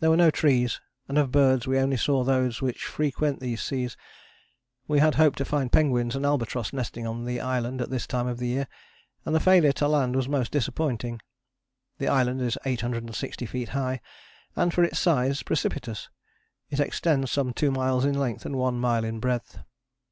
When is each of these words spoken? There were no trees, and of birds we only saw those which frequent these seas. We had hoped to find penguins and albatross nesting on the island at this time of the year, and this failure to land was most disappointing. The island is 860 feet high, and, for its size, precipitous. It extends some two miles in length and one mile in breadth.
There 0.00 0.10
were 0.10 0.16
no 0.16 0.32
trees, 0.32 0.80
and 1.06 1.16
of 1.18 1.30
birds 1.30 1.64
we 1.68 1.78
only 1.78 1.96
saw 1.96 2.24
those 2.24 2.60
which 2.60 2.82
frequent 2.84 3.38
these 3.38 3.62
seas. 3.62 3.96
We 4.88 4.98
had 4.98 5.14
hoped 5.14 5.38
to 5.38 5.44
find 5.44 5.70
penguins 5.70 6.16
and 6.16 6.26
albatross 6.26 6.72
nesting 6.72 7.06
on 7.06 7.26
the 7.26 7.40
island 7.40 7.80
at 7.80 7.88
this 7.88 8.04
time 8.04 8.26
of 8.26 8.38
the 8.38 8.48
year, 8.48 8.66
and 9.24 9.36
this 9.36 9.44
failure 9.44 9.70
to 9.74 9.86
land 9.86 10.16
was 10.16 10.28
most 10.28 10.50
disappointing. 10.50 11.20
The 11.98 12.08
island 12.08 12.42
is 12.42 12.58
860 12.64 13.46
feet 13.46 13.68
high, 13.68 14.00
and, 14.56 14.74
for 14.74 14.82
its 14.82 14.98
size, 14.98 15.44
precipitous. 15.44 16.08
It 16.70 16.80
extends 16.80 17.30
some 17.30 17.52
two 17.52 17.70
miles 17.70 18.04
in 18.04 18.18
length 18.18 18.44
and 18.44 18.56
one 18.56 18.80
mile 18.80 19.04
in 19.04 19.20
breadth. 19.20 19.60